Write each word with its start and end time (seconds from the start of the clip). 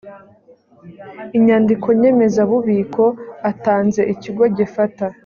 inyandiko 1.37 1.87
nyemezabubiko 1.99 3.03
atanze 3.51 4.01
ikigo 4.13 4.43
gifata 4.57 5.05